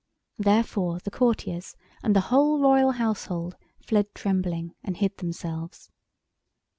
[0.39, 5.91] Therefore the courtiers and the whole Royal household fled trembling and hid themselves.